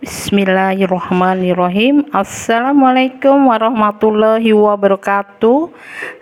[0.00, 2.08] Bismillahirrahmanirrahim.
[2.08, 5.68] Assalamualaikum warahmatullahi wabarakatuh.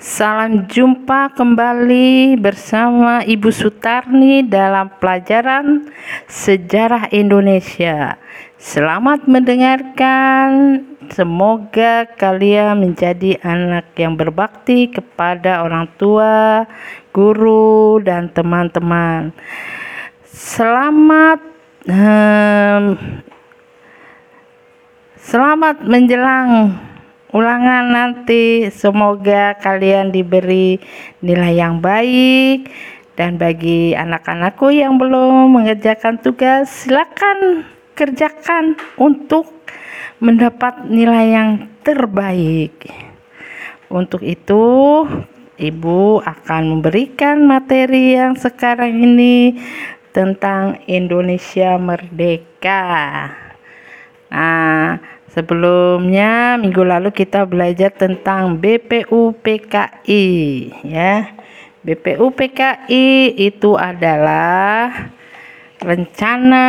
[0.03, 5.87] Salam jumpa kembali bersama Ibu Sutarni dalam pelajaran
[6.27, 8.19] Sejarah Indonesia.
[8.59, 10.83] Selamat mendengarkan.
[11.15, 16.67] Semoga kalian menjadi anak yang berbakti kepada orang tua,
[17.15, 19.31] guru, dan teman-teman.
[20.27, 21.48] Selamat
[25.17, 26.77] Selamat menjelang
[27.33, 28.69] ulangan nanti.
[28.69, 30.77] Semoga kalian diberi
[31.25, 32.69] nilai yang baik.
[33.17, 37.65] Dan bagi anak-anakku yang belum mengerjakan tugas, silakan
[37.97, 39.49] kerjakan untuk
[40.21, 42.85] mendapat nilai yang terbaik.
[43.89, 44.61] Untuk itu,
[45.59, 49.59] Ibu akan memberikan materi yang sekarang ini
[50.19, 52.83] tentang Indonesia Merdeka.
[54.35, 60.27] Nah, Sebelumnya minggu lalu kita belajar tentang BPUPKI
[60.89, 61.31] ya.
[61.85, 64.89] BPUPKI itu adalah
[65.79, 66.67] rencana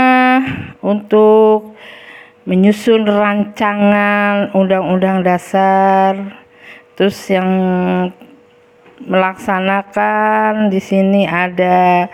[0.85, 1.73] untuk
[2.45, 6.37] menyusun rancangan undang-undang dasar
[6.93, 7.49] terus yang
[9.01, 12.05] melaksanakan di sini ada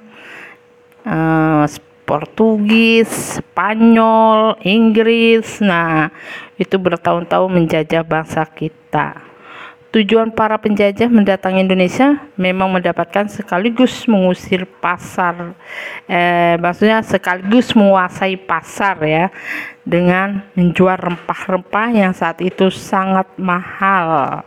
[1.07, 1.63] eh,
[2.03, 5.63] Portugis, Spanyol, Inggris.
[5.63, 6.11] Nah,
[6.59, 9.15] itu bertahun-tahun menjajah bangsa kita.
[9.89, 15.57] Tujuan para penjajah mendatangi Indonesia memang mendapatkan sekaligus mengusir pasar,
[16.05, 19.33] eh, maksudnya sekaligus menguasai pasar ya,
[19.81, 24.45] dengan menjual rempah-rempah yang saat itu sangat mahal.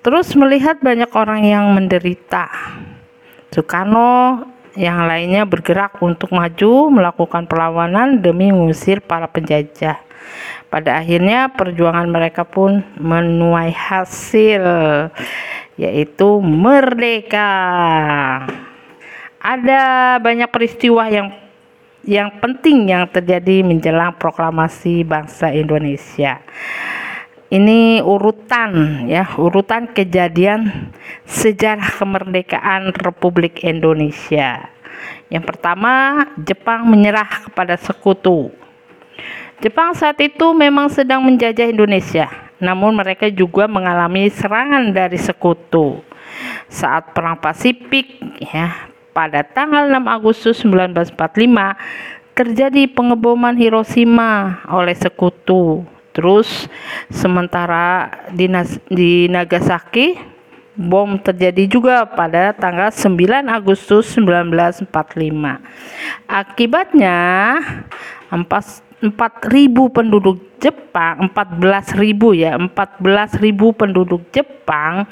[0.00, 2.48] Terus melihat banyak orang yang menderita,
[3.52, 4.40] Soekarno
[4.72, 10.00] yang lainnya bergerak untuk maju melakukan perlawanan demi mengusir para penjajah.
[10.74, 14.58] Pada akhirnya perjuangan mereka pun menuai hasil
[15.78, 17.46] yaitu merdeka.
[19.38, 21.30] Ada banyak peristiwa yang
[22.02, 26.42] yang penting yang terjadi menjelang proklamasi bangsa Indonesia.
[27.54, 30.90] Ini urutan ya, urutan kejadian
[31.22, 34.66] sejarah kemerdekaan Republik Indonesia.
[35.30, 38.63] Yang pertama, Jepang menyerah kepada sekutu
[39.62, 42.26] Jepang saat itu memang sedang menjajah Indonesia,
[42.58, 46.02] namun mereka juga mengalami serangan dari sekutu.
[46.66, 51.14] Saat Perang Pasifik ya, pada tanggal 6 Agustus 1945
[52.34, 55.86] terjadi pengeboman Hiroshima oleh sekutu.
[56.10, 56.66] Terus
[57.10, 58.50] sementara di,
[58.90, 60.18] di Nagasaki
[60.74, 64.90] bom terjadi juga pada tanggal 9 Agustus 1945.
[66.26, 67.18] Akibatnya
[69.02, 73.42] 4.000 penduduk Jepang, 14.000 ya, 14.000
[73.74, 75.04] penduduk Jepang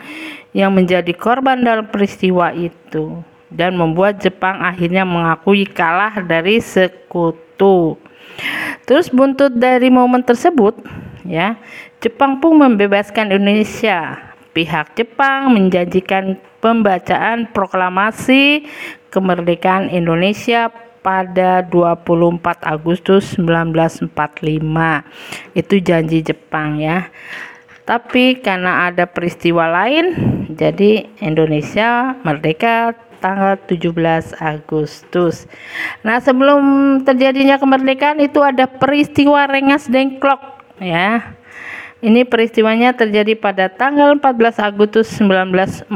[0.55, 3.21] yang menjadi korban dalam peristiwa itu
[3.53, 8.01] dan membuat Jepang akhirnya mengakui kalah dari sekutu.
[8.89, 10.79] Terus buntut dari momen tersebut,
[11.29, 11.61] ya,
[12.01, 18.69] Jepang pun membebaskan Indonesia pihak Jepang menjanjikan pembacaan proklamasi
[19.09, 20.69] kemerdekaan Indonesia
[21.03, 24.09] pada 24 Agustus 1945.
[25.53, 27.11] Itu janji Jepang ya.
[27.83, 30.15] Tapi karena ada peristiwa lain,
[30.55, 35.51] jadi Indonesia merdeka tanggal 17 Agustus.
[36.07, 36.63] Nah, sebelum
[37.07, 40.41] terjadinya kemerdekaan itu ada peristiwa Rengas Dengklok
[40.83, 41.39] ya.
[42.03, 45.95] Ini peristiwanya terjadi pada tanggal 14 Agustus 1945.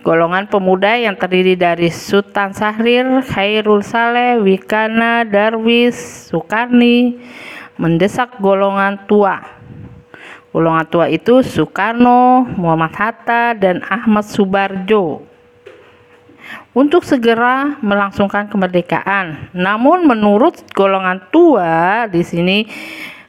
[0.00, 7.20] Golongan pemuda yang terdiri dari Sultan Syahrir, Khairul Saleh, Wikana, Darwis, Sukarni
[7.76, 9.44] mendesak golongan tua.
[10.56, 15.20] Golongan tua itu Soekarno, Muhammad Hatta, dan Ahmad Subarjo
[16.72, 19.52] untuk segera melangsungkan kemerdekaan.
[19.52, 22.64] Namun menurut golongan tua di sini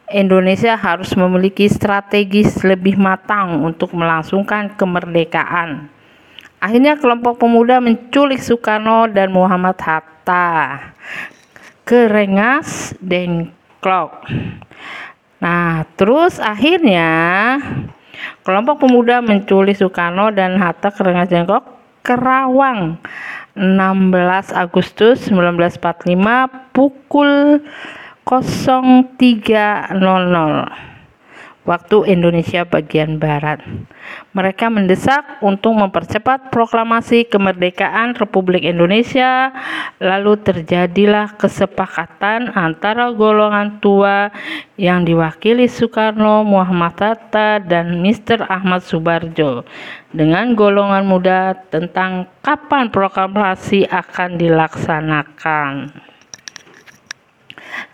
[0.08, 6.00] Indonesia harus memiliki strategis lebih matang untuk melangsungkan kemerdekaan.
[6.62, 10.78] Akhirnya kelompok pemuda menculik Soekarno dan Muhammad Hatta.
[11.82, 14.30] Ke Rengas Dengklok.
[15.42, 17.58] Nah, terus akhirnya
[18.46, 21.66] kelompok pemuda menculik Soekarno dan Hatta ke Rengas Dengklok
[22.06, 23.02] Kerawang.
[23.58, 26.14] 16 Agustus 1945
[26.72, 27.60] pukul
[28.24, 30.91] 03.00
[31.72, 33.64] waktu Indonesia bagian Barat.
[34.36, 39.56] Mereka mendesak untuk mempercepat proklamasi kemerdekaan Republik Indonesia,
[40.04, 44.36] lalu terjadilah kesepakatan antara golongan tua
[44.76, 48.44] yang diwakili Soekarno, Muhammad Hatta, dan Mr.
[48.52, 49.64] Ahmad Subarjo
[50.12, 55.72] dengan golongan muda tentang kapan proklamasi akan dilaksanakan.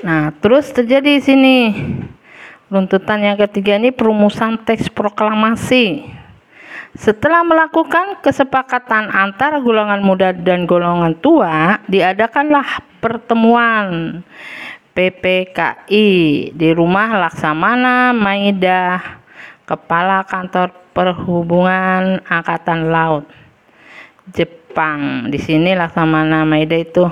[0.02, 1.58] Nah, terus terjadi di sini
[2.68, 6.04] runtutan yang ketiga ini perumusan teks proklamasi.
[6.98, 14.20] Setelah melakukan kesepakatan antara golongan muda dan golongan tua, diadakanlah pertemuan
[14.98, 16.10] PPKI
[16.58, 18.98] di rumah Laksamana Maida,
[19.70, 23.30] Kepala Kantor Perhubungan Angkatan Laut
[24.34, 25.30] Jepang.
[25.30, 27.06] Di sini Laksamana Maida itu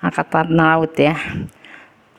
[0.00, 1.20] Angkatan Laut ya.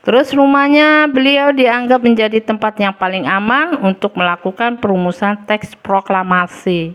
[0.04, 6.92] Terus rumahnya beliau dianggap menjadi tempat yang paling aman untuk melakukan perumusan teks proklamasi.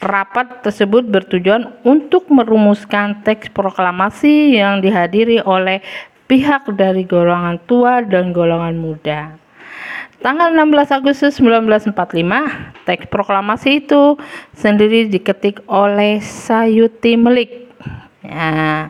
[0.00, 5.84] Rapat tersebut bertujuan untuk merumuskan teks proklamasi yang dihadiri oleh
[6.24, 9.36] pihak dari golongan tua dan golongan muda.
[10.24, 11.92] Tanggal 16 Agustus 1945,
[12.88, 14.16] teks proklamasi itu
[14.56, 17.70] sendiri diketik oleh Sayuti Melik.
[18.24, 18.88] Ya,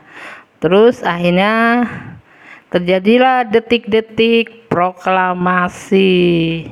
[0.62, 1.84] terus akhirnya
[2.68, 6.68] terjadilah detik-detik proklamasi.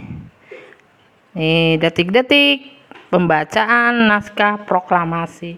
[1.36, 2.76] Nih, detik-detik
[3.12, 5.56] pembacaan naskah proklamasi.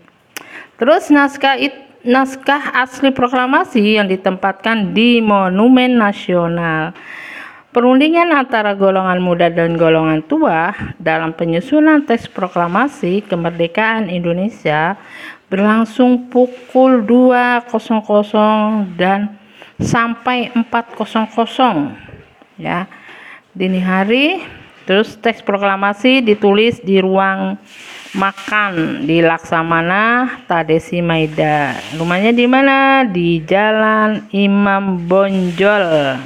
[0.78, 1.74] Terus naskah it,
[2.06, 6.94] naskah asli proklamasi yang ditempatkan di Monumen Nasional.
[7.68, 14.98] Perundingan antara golongan muda dan golongan tua dalam penyusunan teks proklamasi kemerdekaan Indonesia
[15.46, 19.37] berlangsung pukul 2.00 dan
[19.78, 22.90] sampai 400 ya
[23.54, 24.42] dini hari
[24.84, 27.54] terus teks proklamasi ditulis di ruang
[28.18, 36.18] makan di Laksamana Tadesi Maida rumahnya di mana di Jalan Imam Bonjol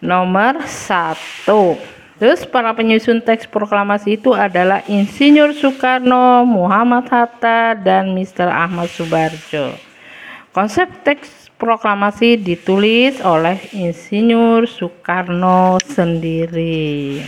[0.00, 8.46] nomor satu Terus para penyusun teks proklamasi itu adalah Insinyur Soekarno, Muhammad Hatta, dan Mr.
[8.46, 9.74] Ahmad Subarjo.
[10.54, 17.24] Konsep teks proklamasi ditulis oleh Insinyur Soekarno sendiri.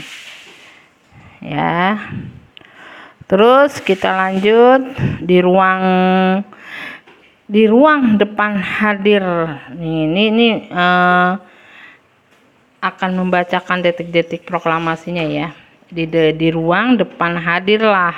[1.40, 1.96] Ya.
[3.24, 4.92] Terus kita lanjut
[5.24, 5.82] di ruang
[7.48, 9.24] di ruang depan hadir.
[9.72, 11.40] Nih, ini ini uh,
[12.84, 15.48] akan membacakan detik-detik proklamasinya ya.
[15.88, 18.14] Di de, di ruang depan hadirlah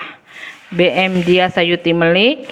[0.75, 2.51] BM Dia Sayuti Melik,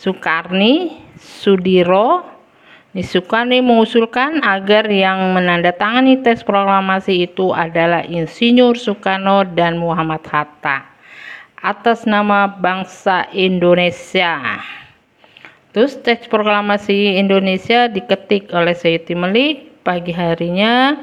[0.00, 2.37] Soekarni, Sudiro
[2.98, 10.82] Nisukani mengusulkan agar yang menandatangani teks proklamasi itu adalah Insinyur Soekarno dan Muhammad Hatta
[11.62, 14.58] atas nama bangsa Indonesia.
[15.70, 20.98] Terus teks proklamasi Indonesia diketik oleh Sayyidi Melik pagi harinya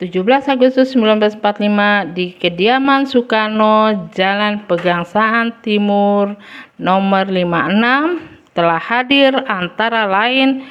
[0.00, 6.32] 17 Agustus 1945 di kediaman Soekarno Jalan Pegangsaan Timur
[6.80, 10.66] nomor 56 telah hadir antara lain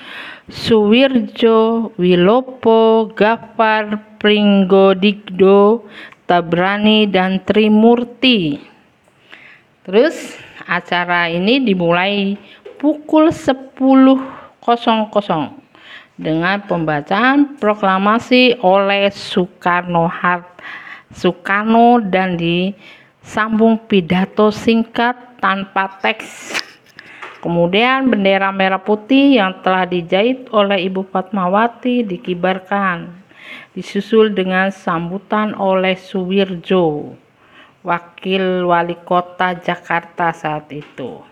[0.50, 5.86] Suwirjo Wilopo Gafar Pringgodikdo
[6.26, 8.58] Tabrani dan Trimurti.
[9.86, 10.34] Terus
[10.66, 12.34] acara ini dimulai
[12.82, 13.78] pukul 10.00
[16.18, 20.60] dengan pembacaan proklamasi oleh Soekarno Hatta
[21.10, 26.69] Soekarno dan disambung pidato singkat tanpa teks.
[27.40, 33.16] Kemudian bendera merah putih yang telah dijahit oleh Ibu Fatmawati dikibarkan,
[33.72, 37.16] disusul dengan sambutan oleh Suwirjo,
[37.80, 41.24] wakil wali kota Jakarta saat itu,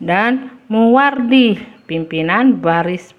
[0.00, 3.12] dan Muwardi, pimpinan baris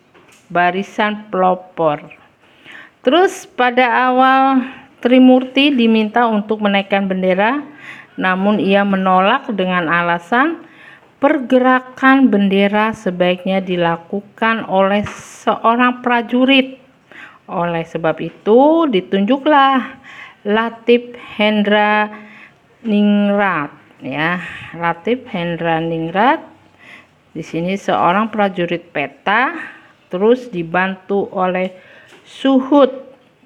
[0.49, 2.01] barisan pelopor.
[3.05, 4.65] Terus pada awal
[5.03, 7.59] Trimurti diminta untuk menaikkan bendera,
[8.15, 10.63] namun ia menolak dengan alasan
[11.23, 16.83] pergerakan bendera sebaiknya dilakukan oleh seorang prajurit.
[17.47, 20.03] Oleh sebab itu, ditunjuklah
[20.43, 22.11] Latif Hendra
[22.83, 23.71] Ningrat
[24.03, 24.43] ya.
[24.75, 26.43] Latif Hendra Ningrat
[27.31, 29.55] di sini seorang prajurit peta
[30.11, 31.71] terus dibantu oleh
[32.27, 32.91] Suhud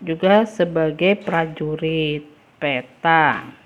[0.02, 2.26] juga sebagai prajurit
[2.58, 3.57] peta.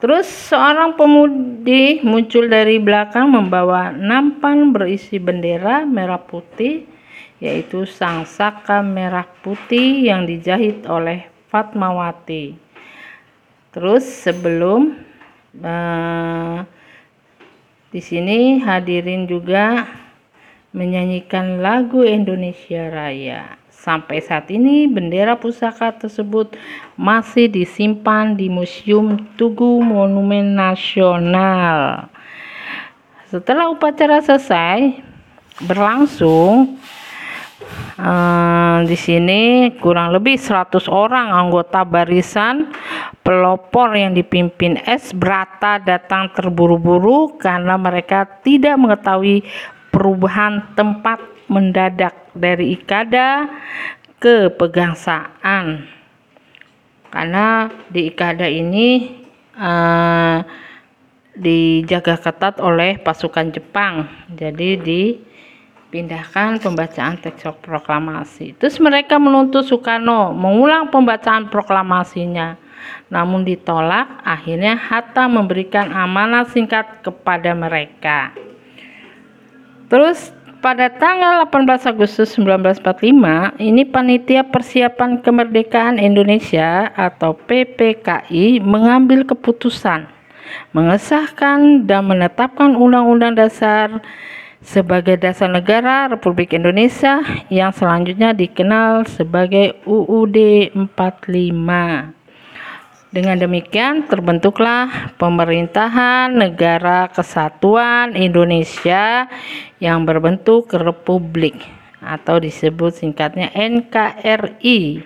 [0.00, 6.88] Terus seorang pemudi muncul dari belakang membawa nampan berisi bendera merah putih
[7.36, 12.56] yaitu sang saka merah putih yang dijahit oleh Fatmawati.
[13.76, 14.96] Terus sebelum
[15.60, 16.64] uh,
[17.92, 19.84] di sini hadirin juga
[20.72, 23.59] menyanyikan lagu Indonesia Raya.
[23.80, 26.52] Sampai saat ini bendera pusaka tersebut
[27.00, 32.04] masih disimpan di Museum Tugu Monumen Nasional.
[33.32, 35.00] Setelah upacara selesai
[35.64, 36.76] berlangsung
[38.00, 42.72] Uh, di sini kurang lebih 100 orang anggota barisan
[43.20, 49.44] pelopor yang dipimpin S Brata datang terburu-buru karena mereka tidak mengetahui
[49.92, 51.20] perubahan tempat
[51.52, 53.46] mendadak dari ikada
[54.16, 55.84] ke pegangsaan.
[57.12, 59.20] Karena di ikada ini
[59.58, 60.40] uh,
[61.36, 64.06] dijaga ketat oleh pasukan Jepang.
[64.30, 68.56] Jadi dipindahkan pembacaan teks proklamasi.
[68.56, 72.56] Terus mereka menuntut Soekarno mengulang pembacaan proklamasinya.
[73.10, 78.32] Namun ditolak akhirnya Hatta memberikan amanah singkat kepada mereka.
[79.90, 80.30] Terus
[80.60, 90.20] pada tanggal 18 Agustus 1945, ini Panitia Persiapan Kemerdekaan Indonesia atau PPKI mengambil keputusan
[90.76, 94.02] mengesahkan dan menetapkan Undang-Undang Dasar
[94.60, 100.36] sebagai dasar negara Republik Indonesia yang selanjutnya dikenal sebagai UUD
[101.00, 102.19] 45.
[103.10, 109.26] Dengan demikian terbentuklah pemerintahan negara kesatuan Indonesia
[109.82, 111.58] yang berbentuk republik
[111.98, 115.02] atau disebut singkatnya NKRI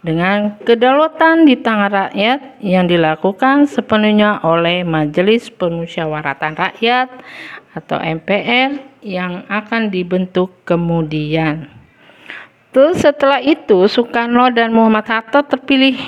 [0.00, 7.08] dengan kedaulatan di tangan rakyat yang dilakukan sepenuhnya oleh Majelis Permusyawaratan Rakyat
[7.74, 11.66] atau MPR yang akan dibentuk kemudian.
[12.70, 15.98] Terus setelah itu Soekarno dan Muhammad Hatta terpilih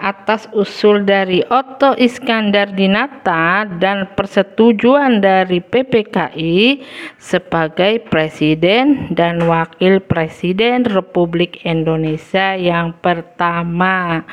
[0.00, 6.80] atas usul dari Otto Iskandar Dinata dan persetujuan dari PPKI
[7.20, 14.24] sebagai Presiden dan Wakil Presiden Republik Indonesia yang pertama.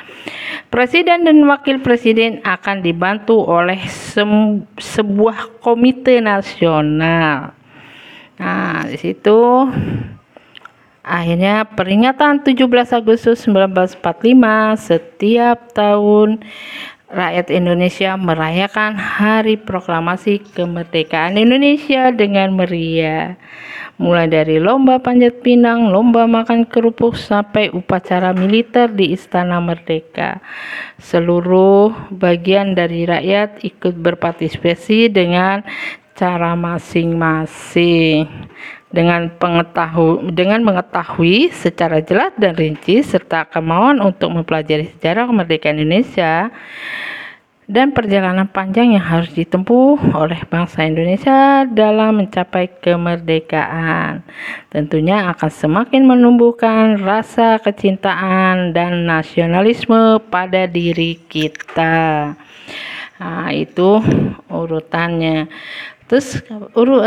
[0.71, 3.83] Presiden dan Wakil Presiden akan dibantu oleh
[4.79, 7.51] sebuah komite nasional.
[8.37, 9.67] Nah, di situ
[11.07, 14.03] Akhirnya peringatan 17 Agustus 1945
[14.75, 16.43] setiap tahun
[17.07, 23.39] rakyat Indonesia merayakan Hari Proklamasi Kemerdekaan Indonesia dengan meriah.
[23.95, 30.43] Mulai dari lomba panjat pinang, lomba makan kerupuk sampai upacara militer di Istana Merdeka.
[30.99, 35.63] Seluruh bagian dari rakyat ikut berpartisipasi dengan
[36.19, 38.27] cara masing-masing
[38.87, 46.47] dengan pengetahu dengan mengetahui secara jelas dan rinci serta kemauan untuk mempelajari sejarah kemerdekaan Indonesia
[47.67, 54.23] dan perjalanan panjang yang harus ditempuh oleh bangsa Indonesia dalam mencapai kemerdekaan.
[54.71, 62.39] Tentunya akan semakin menumbuhkan rasa kecintaan dan nasionalisme pada diri kita.
[63.19, 63.99] Nah, itu
[64.47, 65.51] urutannya.
[66.07, 66.39] Terus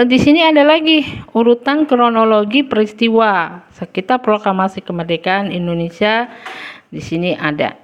[0.05, 1.01] di sini ada lagi
[1.33, 6.29] urutan kronologi peristiwa sekitar proklamasi kemerdekaan Indonesia
[6.93, 7.81] di sini ada.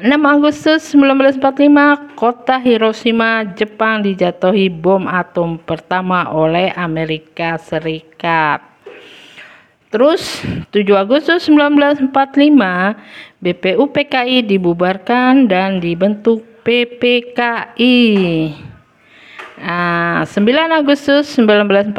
[0.00, 8.64] 6 Agustus 1945, kota Hiroshima, Jepang dijatuhi bom atom pertama oleh Amerika Serikat.
[9.92, 10.40] Terus
[10.72, 12.08] 7 Agustus 1945,
[13.44, 18.00] BPUPKI dibubarkan dan dibentuk PPKI.
[19.62, 20.42] Nah, 9
[20.74, 21.94] Agustus 1945,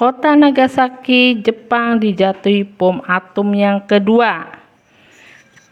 [0.00, 4.48] kota Nagasaki, Jepang dijatuhi bom atom yang kedua.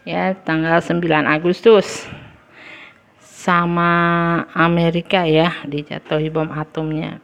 [0.05, 2.05] Ya tanggal 9 Agustus.
[3.25, 3.89] Sama
[4.53, 7.17] Amerika ya dijatuhi bom atomnya.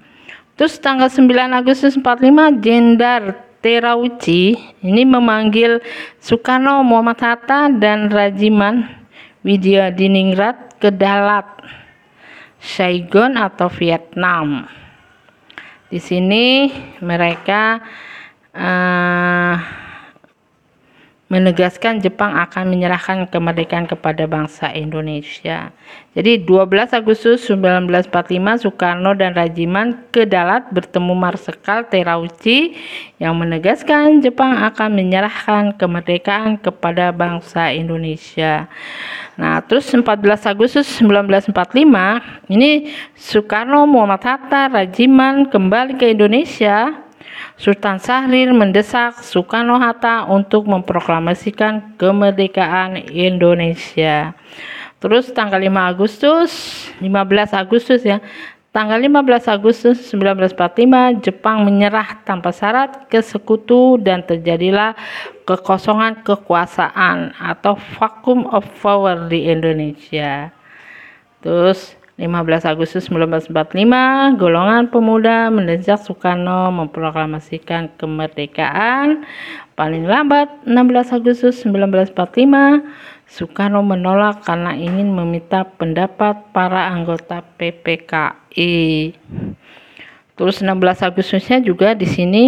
[0.57, 5.77] Terus tanggal 9 Agustus 45 Jenderal Terauchi ini memanggil
[6.17, 8.89] Soekarno Muhammad Hatta dan Rajiman
[9.45, 11.45] Widya Diningrat ke Dalat
[12.61, 14.69] Saigon atau Vietnam.
[15.89, 16.69] Di sini
[17.01, 17.81] mereka
[18.53, 19.80] uh,
[21.31, 25.71] menegaskan Jepang akan menyerahkan kemerdekaan kepada bangsa Indonesia.
[26.11, 32.75] Jadi 12 Agustus 1945 Soekarno dan Rajiman ke Dalat bertemu Marsekal Terauchi
[33.15, 38.67] yang menegaskan Jepang akan menyerahkan kemerdekaan kepada bangsa Indonesia.
[39.39, 40.03] Nah, terus 14
[40.43, 41.55] Agustus 1945
[42.51, 47.07] ini Soekarno Muhammad Hatta Rajiman kembali ke Indonesia
[47.61, 54.33] Sultan Syahrir mendesak Soekarno-Hatta untuk memproklamasikan kemerdekaan Indonesia.
[54.97, 56.49] Terus tanggal 5 Agustus,
[56.97, 58.17] 15 Agustus ya,
[58.73, 64.97] tanggal 15 Agustus 1945 Jepang menyerah tanpa syarat ke sekutu dan terjadilah
[65.45, 70.49] kekosongan kekuasaan atau vacuum of power di Indonesia.
[71.45, 79.25] Terus 15 Agustus 1945, golongan pemuda mendesak Soekarno memproklamasikan kemerdekaan.
[79.73, 82.85] Paling lambat 16 Agustus 1945,
[83.25, 89.17] Soekarno menolak karena ingin meminta pendapat para anggota PPKI.
[90.37, 92.43] Terus 16 Agustusnya juga di sini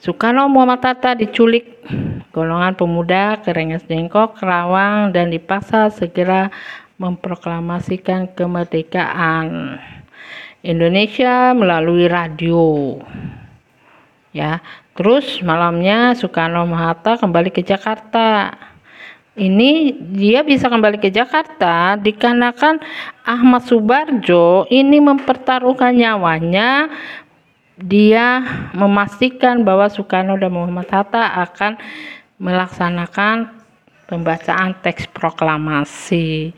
[0.00, 1.84] Soekarno Muhammad Hatta diculik
[2.32, 6.48] golongan pemuda ke Rengas Dengkok, Kerawang dan dipaksa segera
[7.00, 9.80] memproklamasikan kemerdekaan
[10.60, 13.00] Indonesia melalui radio.
[14.36, 14.60] Ya,
[14.92, 18.52] terus malamnya Soekarno Hatta kembali ke Jakarta.
[19.40, 22.76] Ini dia bisa kembali ke Jakarta dikarenakan
[23.24, 26.92] Ahmad Subarjo ini mempertaruhkan nyawanya
[27.80, 28.44] dia
[28.76, 31.80] memastikan bahwa Soekarno dan Muhammad Hatta akan
[32.36, 33.59] melaksanakan
[34.10, 36.50] pembacaan teks proklamasi.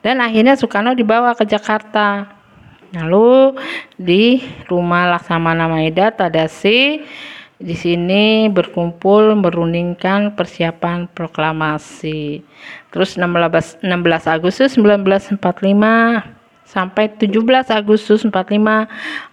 [0.00, 2.24] Dan akhirnya Soekarno dibawa ke Jakarta.
[2.96, 3.60] Lalu
[4.00, 4.40] di
[4.70, 7.02] rumah Laksamana Maeda Tadasi
[7.60, 12.40] di sini berkumpul merundingkan persiapan proklamasi.
[12.88, 18.88] Terus 16, 16 Agustus 1945 sampai 17 Agustus 45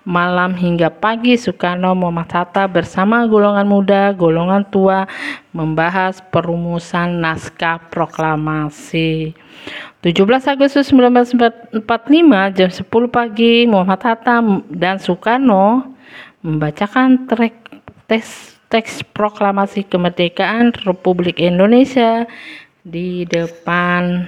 [0.06, 5.08] malam hingga pagi Soekarno Muhammad Hatta bersama golongan muda, golongan tua
[5.56, 9.34] membahas perumusan naskah proklamasi.
[10.06, 15.98] 17 Agustus 1945 jam 10 pagi Muhammad Hatta dan Soekarno
[16.42, 17.54] membacakan trek
[18.10, 22.24] teks teks proklamasi kemerdekaan Republik Indonesia
[22.82, 24.26] di depan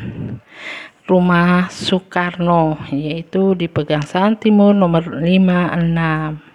[1.04, 6.54] rumah Soekarno yaitu di Pegangsaan Timur nomor 56.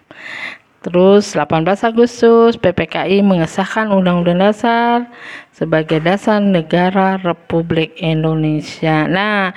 [0.79, 5.11] Terus 18 Agustus PPKI mengesahkan Undang-Undang Dasar
[5.51, 9.11] sebagai dasar negara Republik Indonesia.
[9.11, 9.51] Nah,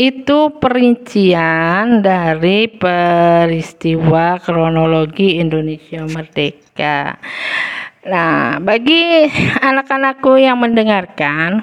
[0.00, 7.20] itu perincian dari peristiwa kronologi Indonesia Merdeka.
[8.06, 9.28] Nah, bagi
[9.60, 11.60] anak-anakku yang mendengarkan,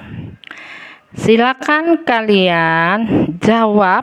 [1.14, 4.02] Silakan kalian jawab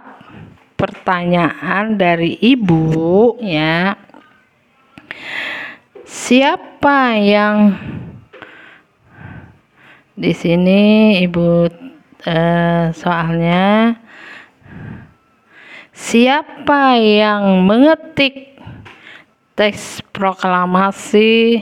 [0.79, 3.99] pertanyaan dari ibu ya.
[6.07, 7.75] Siapa yang
[10.15, 10.81] di sini
[11.19, 11.67] ibu
[12.23, 13.99] eh, soalnya
[15.91, 18.55] siapa yang mengetik
[19.59, 21.59] teks proklamasi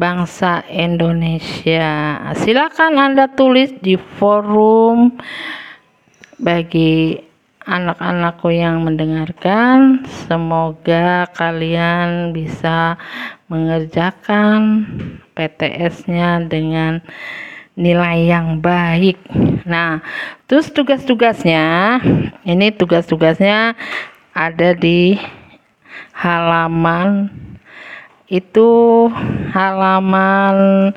[0.00, 2.16] bangsa Indonesia.
[2.40, 5.20] Silakan Anda tulis di forum
[6.40, 7.20] bagi
[7.68, 10.08] anak-anakku yang mendengarkan.
[10.24, 12.96] Semoga kalian bisa
[13.52, 14.88] mengerjakan
[15.36, 17.04] PTS-nya dengan
[17.76, 19.20] nilai yang baik.
[19.68, 20.00] Nah,
[20.48, 22.00] terus tugas-tugasnya,
[22.48, 23.76] ini tugas-tugasnya
[24.32, 25.20] ada di
[26.16, 27.28] halaman
[28.30, 29.10] itu
[29.50, 30.94] halaman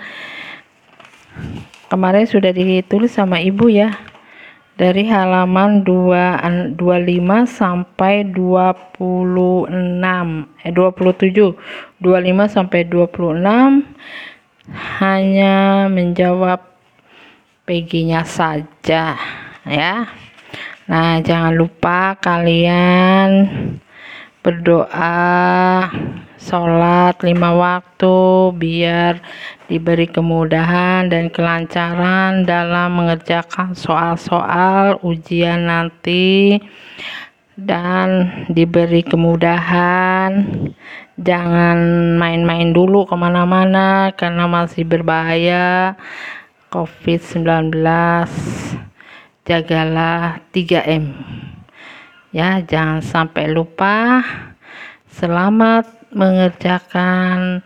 [1.90, 3.98] kemarin sudah ditulis sama ibu ya.
[4.74, 8.98] Dari halaman 2, 25 sampai 26
[10.66, 11.54] eh 27
[12.02, 13.86] 25 sampai 26
[14.98, 16.74] hanya menjawab
[17.70, 19.14] PG-nya saja
[19.70, 19.94] ya.
[20.90, 23.30] Nah jangan lupa kalian
[24.42, 25.14] berdoa
[26.44, 29.24] sholat lima waktu biar
[29.72, 36.60] diberi kemudahan dan kelancaran dalam mengerjakan soal-soal ujian nanti
[37.56, 40.44] dan diberi kemudahan.
[41.16, 41.80] Jangan
[42.20, 45.96] main-main dulu ke mana-mana karena masih berbahaya.
[46.74, 47.70] COVID-19
[49.46, 51.06] jagalah 3M
[52.34, 54.26] ya jangan sampai lupa.
[55.14, 57.66] Selamat mengerjakan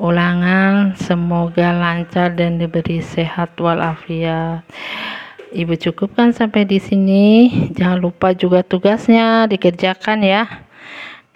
[0.00, 0.98] ulangan.
[0.98, 4.66] Semoga lancar dan diberi sehat walafiat.
[5.52, 7.24] Ibu cukupkan sampai di sini.
[7.76, 10.48] Jangan lupa juga tugasnya dikerjakan ya.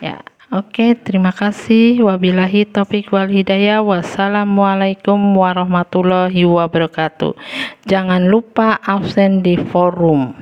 [0.01, 2.01] Ya, oke, terima kasih.
[2.01, 3.85] Wabillahi taufik wal hidayah.
[3.85, 7.37] Wassalamualaikum warahmatullahi wabarakatuh.
[7.85, 10.33] Jangan lupa absen di forum.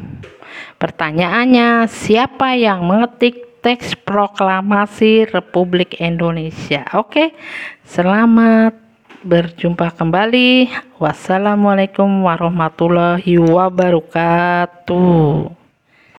[0.79, 6.85] Pertanyaannya, siapa yang mengetik teks proklamasi Republik Indonesia.
[6.93, 7.33] Oke,
[7.89, 8.77] selamat
[9.25, 10.69] berjumpa kembali.
[11.01, 14.93] Wassalamualaikum warahmatullahi wabarakatuh.